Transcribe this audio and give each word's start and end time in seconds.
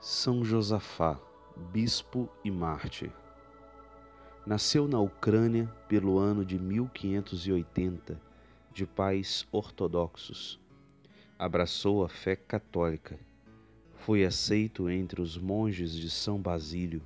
São 0.00 0.44
Josafá, 0.44 1.18
bispo 1.72 2.28
e 2.44 2.52
mártir. 2.52 3.10
Nasceu 4.46 4.86
na 4.86 5.00
Ucrânia 5.00 5.66
pelo 5.88 6.20
ano 6.20 6.44
de 6.44 6.56
1580, 6.56 8.20
de 8.72 8.86
pais 8.86 9.44
ortodoxos. 9.50 10.60
Abraçou 11.36 12.04
a 12.04 12.08
fé 12.08 12.36
católica. 12.36 13.18
Foi 13.96 14.24
aceito 14.24 14.88
entre 14.88 15.20
os 15.20 15.36
monges 15.36 15.92
de 15.92 16.08
São 16.08 16.40
Basílio, 16.40 17.02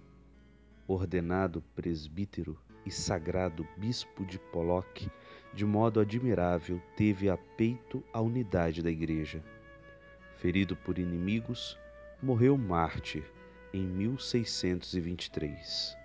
ordenado 0.86 1.64
presbítero 1.74 2.58
e 2.84 2.90
sagrado 2.90 3.66
bispo 3.78 4.22
de 4.26 4.38
Polóquia, 4.38 5.10
de 5.54 5.64
modo 5.64 5.98
admirável, 5.98 6.78
teve 6.94 7.30
a 7.30 7.38
peito 7.38 8.04
a 8.12 8.20
unidade 8.20 8.82
da 8.82 8.90
Igreja. 8.90 9.42
Ferido 10.36 10.76
por 10.76 10.98
inimigos, 10.98 11.78
morreu 12.22 12.56
mártir 12.56 13.24
em 13.74 13.84
1623. 13.84 15.98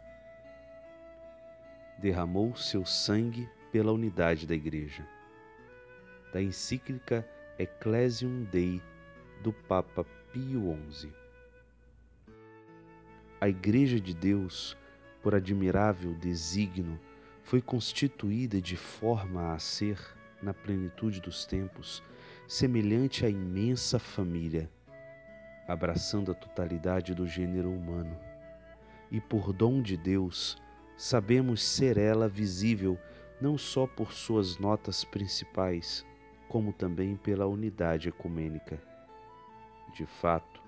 Derramou 1.99 2.55
seu 2.55 2.83
sangue 2.83 3.47
pela 3.71 3.91
unidade 3.91 4.47
da 4.47 4.55
Igreja. 4.55 5.07
Da 6.33 6.41
encíclica 6.41 7.23
Ecclesium 7.59 8.45
Dei 8.45 8.81
do 9.43 9.53
Papa 9.53 10.03
Pio 10.33 10.75
XI. 10.89 11.13
A 13.39 13.47
Igreja 13.47 14.01
de 14.01 14.15
Deus, 14.15 14.75
por 15.21 15.35
admirável 15.35 16.15
desígnio, 16.15 16.99
foi 17.43 17.61
constituída 17.61 18.59
de 18.59 18.75
forma 18.75 19.53
a 19.53 19.59
ser, 19.59 19.99
na 20.41 20.51
plenitude 20.51 21.21
dos 21.21 21.45
tempos, 21.45 22.01
semelhante 22.47 23.23
à 23.23 23.29
imensa 23.29 23.99
família 23.99 24.67
abraçando 25.67 26.31
a 26.31 26.35
totalidade 26.35 27.13
do 27.13 27.27
gênero 27.27 27.69
humano. 27.69 28.17
E 29.11 29.19
por 29.19 29.51
dom 29.51 29.81
de 29.81 29.97
Deus, 29.97 30.57
sabemos 30.95 31.61
ser 31.63 31.97
ela 31.97 32.27
visível 32.27 32.97
não 33.39 33.57
só 33.57 33.85
por 33.85 34.13
suas 34.13 34.57
notas 34.57 35.03
principais, 35.03 36.05
como 36.47 36.71
também 36.71 37.15
pela 37.15 37.45
unidade 37.45 38.09
ecumênica. 38.09 38.81
De 39.93 40.05
fato, 40.05 40.61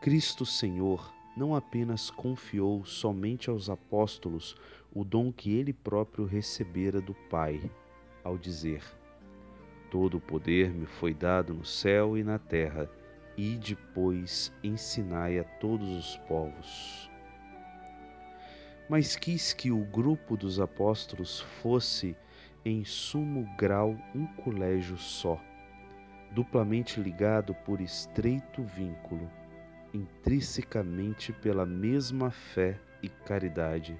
Cristo 0.00 0.46
Senhor 0.46 1.12
não 1.36 1.54
apenas 1.54 2.10
confiou 2.10 2.84
somente 2.84 3.48
aos 3.48 3.70
apóstolos 3.70 4.56
o 4.92 5.04
dom 5.04 5.32
que 5.32 5.56
ele 5.56 5.72
próprio 5.72 6.24
recebera 6.24 7.00
do 7.00 7.14
Pai, 7.14 7.70
ao 8.24 8.36
dizer: 8.36 8.82
Todo 9.90 10.16
o 10.16 10.20
poder 10.20 10.70
me 10.70 10.86
foi 10.86 11.14
dado 11.14 11.54
no 11.54 11.64
céu 11.64 12.16
e 12.16 12.24
na 12.24 12.38
terra 12.38 12.90
e 13.38 13.56
depois 13.56 14.52
ensinai 14.64 15.38
a 15.38 15.44
todos 15.44 15.88
os 15.88 16.16
povos. 16.26 17.08
Mas 18.88 19.14
quis 19.14 19.52
que 19.52 19.70
o 19.70 19.84
grupo 19.84 20.36
dos 20.36 20.58
apóstolos 20.58 21.38
fosse, 21.62 22.16
em 22.64 22.84
sumo 22.84 23.48
grau, 23.56 23.96
um 24.12 24.26
colégio 24.26 24.98
só, 24.98 25.40
duplamente 26.32 27.00
ligado 27.00 27.54
por 27.64 27.80
estreito 27.80 28.64
vínculo, 28.64 29.30
intrinsecamente 29.94 31.32
pela 31.32 31.64
mesma 31.64 32.32
fé 32.32 32.76
e 33.00 33.08
caridade, 33.08 33.96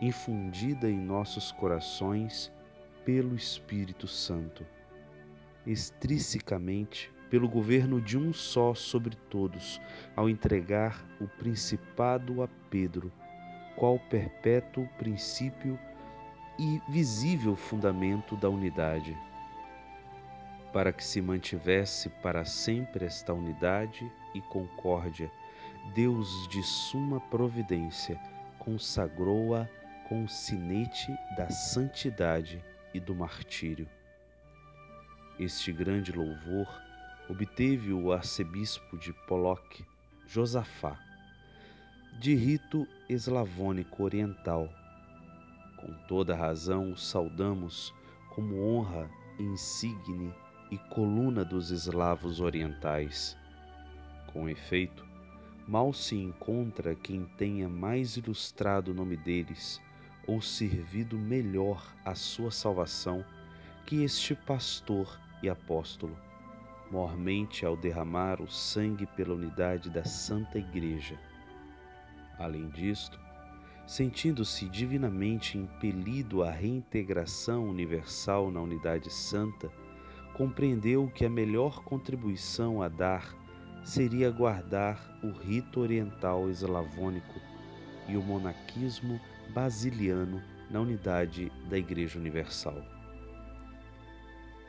infundida 0.00 0.88
em 0.88 1.00
nossos 1.00 1.50
corações 1.50 2.52
pelo 3.04 3.34
Espírito 3.34 4.06
Santo, 4.06 4.64
extrinsecamente 5.66 7.10
pelo 7.32 7.48
governo 7.48 7.98
de 7.98 8.18
um 8.18 8.30
só 8.30 8.74
sobre 8.74 9.16
todos, 9.30 9.80
ao 10.14 10.28
entregar 10.28 11.02
o 11.18 11.26
principado 11.26 12.42
a 12.42 12.48
Pedro, 12.68 13.10
qual 13.74 13.98
perpétuo 13.98 14.86
princípio 14.98 15.78
e 16.58 16.78
visível 16.90 17.56
fundamento 17.56 18.36
da 18.36 18.50
unidade. 18.50 19.16
Para 20.74 20.92
que 20.92 21.02
se 21.02 21.22
mantivesse 21.22 22.10
para 22.22 22.44
sempre 22.44 23.06
esta 23.06 23.32
unidade 23.32 24.12
e 24.34 24.42
concórdia, 24.42 25.32
Deus 25.94 26.46
de 26.50 26.62
suma 26.62 27.18
providência 27.18 28.20
consagrou-a 28.58 29.66
com 30.06 30.22
o 30.22 30.28
sinete 30.28 31.10
da 31.34 31.48
santidade 31.48 32.62
e 32.92 33.00
do 33.00 33.14
martírio. 33.14 33.88
Este 35.40 35.72
grande 35.72 36.12
louvor 36.12 36.91
obteve 37.28 37.92
o 37.92 38.12
arcebispo 38.12 38.98
de 38.98 39.12
Polóquia, 39.26 39.86
Josafá, 40.26 40.98
de 42.18 42.34
rito 42.34 42.86
eslavônico 43.08 44.02
oriental. 44.02 44.68
Com 45.76 45.92
toda 46.06 46.34
razão 46.34 46.92
o 46.92 46.96
saudamos 46.96 47.94
como 48.34 48.60
honra 48.62 49.08
insigne 49.38 50.32
e 50.70 50.78
coluna 50.78 51.44
dos 51.44 51.70
eslavos 51.70 52.40
orientais. 52.40 53.36
Com 54.32 54.48
efeito, 54.48 55.06
mal 55.66 55.92
se 55.92 56.16
encontra 56.16 56.94
quem 56.94 57.24
tenha 57.36 57.68
mais 57.68 58.16
ilustrado 58.16 58.90
o 58.90 58.94
nome 58.94 59.16
deles 59.16 59.80
ou 60.26 60.40
servido 60.40 61.18
melhor 61.18 61.94
à 62.04 62.14
sua 62.14 62.50
salvação 62.50 63.24
que 63.86 64.02
este 64.02 64.34
pastor 64.34 65.20
e 65.42 65.48
apóstolo 65.48 66.16
mormente 66.92 67.64
ao 67.64 67.74
derramar 67.74 68.42
o 68.42 68.46
sangue 68.46 69.06
pela 69.06 69.32
unidade 69.32 69.88
da 69.88 70.04
Santa 70.04 70.58
Igreja. 70.58 71.18
Além 72.38 72.68
disto, 72.68 73.18
sentindo-se 73.86 74.68
divinamente 74.68 75.56
impelido 75.56 76.42
à 76.42 76.50
reintegração 76.50 77.66
universal 77.66 78.50
na 78.50 78.60
unidade 78.60 79.10
santa, 79.10 79.72
compreendeu 80.34 81.10
que 81.14 81.24
a 81.24 81.30
melhor 81.30 81.82
contribuição 81.82 82.82
a 82.82 82.88
dar 82.88 83.34
seria 83.82 84.30
guardar 84.30 85.18
o 85.24 85.30
rito 85.30 85.80
oriental 85.80 86.50
eslavônico 86.50 87.40
e 88.06 88.18
o 88.18 88.22
monaquismo 88.22 89.18
basiliano 89.54 90.42
na 90.70 90.80
unidade 90.80 91.50
da 91.70 91.78
Igreja 91.78 92.18
Universal. 92.18 92.82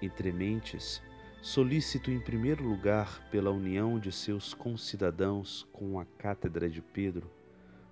Entre 0.01 0.31
mentes, 0.31 1.01
solícito 1.43 2.09
em 2.09 2.21
primeiro 2.21 2.63
lugar 2.63 3.21
pela 3.29 3.51
união 3.51 3.99
de 3.99 4.13
seus 4.13 4.53
concidadãos 4.53 5.67
com 5.73 5.99
a 5.99 6.05
Cátedra 6.05 6.69
de 6.69 6.81
Pedro, 6.81 7.29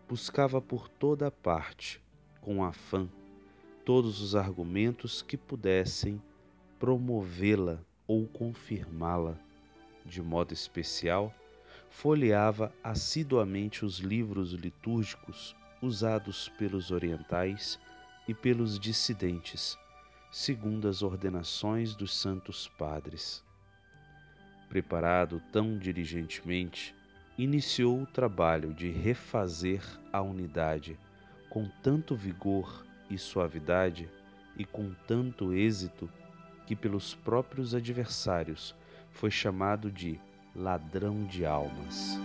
buscava 0.07 0.62
por 0.62 0.88
toda 0.88 1.28
a 1.28 1.31
parte, 1.31 2.01
com 2.39 2.63
afã, 2.63 3.09
todos 3.84 4.22
os 4.22 4.38
argumentos 4.38 5.22
que 5.22 5.35
pudessem 5.35 6.22
promovê-la 6.79 7.81
ou 8.07 8.25
confirmá-la. 8.25 9.38
De 10.06 10.22
modo 10.22 10.53
especial, 10.53 11.35
folheava 11.89 12.73
assiduamente 12.81 13.83
os 13.83 13.97
livros 14.00 14.53
litúrgicos 14.53 15.53
usados 15.81 16.47
pelos 16.57 16.89
orientais 16.89 17.78
e 18.29 18.33
pelos 18.33 18.79
dissidentes 18.79 19.78
segundo 20.31 20.88
as 20.88 21.03
ordenações 21.03 21.94
dos 21.94 22.16
santos 22.16 22.69
padres. 22.78 23.44
Preparado 24.69 25.42
tão 25.52 25.78
diligentemente, 25.78 26.96
iniciou 27.38 28.02
o 28.02 28.06
trabalho 28.06 28.74
de 28.74 28.90
refazer 28.90 29.84
a 30.14 30.22
unidade 30.22 30.97
com 31.50 31.68
tanto 31.84 32.16
vigor 32.16 32.86
e 33.10 33.18
suavidade 33.18 34.10
e 34.56 34.63
com 34.63 34.94
tanto 35.06 35.54
êxito 35.54 36.10
que 36.66 36.78
pelos 36.78 37.13
próprios 37.13 37.75
adversários 37.75 38.74
foi 39.12 39.30
chamado 39.30 39.92
de 39.92 40.18
ladrão 40.56 41.25
de 41.25 41.45
almas. 41.45 42.18